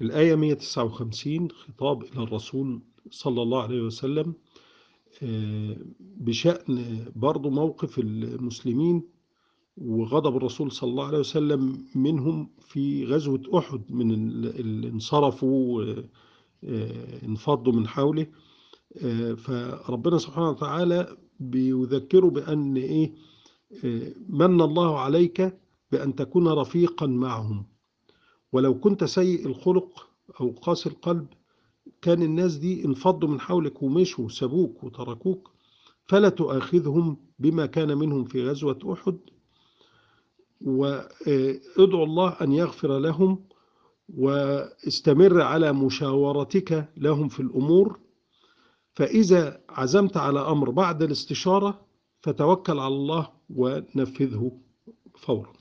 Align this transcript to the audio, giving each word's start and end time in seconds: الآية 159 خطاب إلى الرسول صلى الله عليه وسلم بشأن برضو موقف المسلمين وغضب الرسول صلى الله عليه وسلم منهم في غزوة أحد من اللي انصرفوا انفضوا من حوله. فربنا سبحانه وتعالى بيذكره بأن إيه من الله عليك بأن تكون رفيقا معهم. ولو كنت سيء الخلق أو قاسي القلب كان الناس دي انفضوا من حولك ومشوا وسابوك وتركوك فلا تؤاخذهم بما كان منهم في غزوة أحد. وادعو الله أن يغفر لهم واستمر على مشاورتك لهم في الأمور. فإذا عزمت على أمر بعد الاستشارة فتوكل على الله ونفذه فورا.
الآية 0.00 0.34
159 0.34 1.50
خطاب 1.50 2.02
إلى 2.02 2.22
الرسول 2.22 2.80
صلى 3.10 3.42
الله 3.42 3.62
عليه 3.62 3.80
وسلم 3.82 4.34
بشأن 6.00 7.04
برضو 7.16 7.50
موقف 7.50 7.98
المسلمين 7.98 9.02
وغضب 9.76 10.36
الرسول 10.36 10.72
صلى 10.72 10.90
الله 10.90 11.06
عليه 11.06 11.18
وسلم 11.18 11.84
منهم 11.94 12.50
في 12.60 13.04
غزوة 13.04 13.42
أحد 13.58 13.82
من 13.90 14.12
اللي 14.12 14.88
انصرفوا 14.88 15.94
انفضوا 17.24 17.72
من 17.72 17.88
حوله. 17.88 18.26
فربنا 19.36 20.18
سبحانه 20.18 20.50
وتعالى 20.50 21.16
بيذكره 21.40 22.26
بأن 22.30 22.76
إيه 22.76 23.12
من 24.28 24.60
الله 24.60 24.98
عليك 24.98 25.58
بأن 25.92 26.14
تكون 26.14 26.48
رفيقا 26.48 27.06
معهم. 27.06 27.66
ولو 28.52 28.80
كنت 28.80 29.04
سيء 29.04 29.46
الخلق 29.46 30.08
أو 30.40 30.50
قاسي 30.50 30.88
القلب 30.88 31.26
كان 32.02 32.22
الناس 32.22 32.54
دي 32.54 32.84
انفضوا 32.84 33.28
من 33.28 33.40
حولك 33.40 33.82
ومشوا 33.82 34.24
وسابوك 34.24 34.84
وتركوك 34.84 35.50
فلا 36.06 36.28
تؤاخذهم 36.28 37.16
بما 37.38 37.66
كان 37.66 37.98
منهم 37.98 38.24
في 38.24 38.48
غزوة 38.48 38.78
أحد. 38.92 39.18
وادعو 40.60 42.04
الله 42.04 42.28
أن 42.40 42.52
يغفر 42.52 42.98
لهم 42.98 43.44
واستمر 44.16 45.40
على 45.40 45.72
مشاورتك 45.72 46.88
لهم 46.96 47.28
في 47.28 47.40
الأمور. 47.40 47.98
فإذا 48.94 49.60
عزمت 49.68 50.16
على 50.16 50.40
أمر 50.40 50.70
بعد 50.70 51.02
الاستشارة 51.02 51.80
فتوكل 52.22 52.78
على 52.78 52.94
الله 52.94 53.28
ونفذه 53.50 54.52
فورا. 55.16 55.52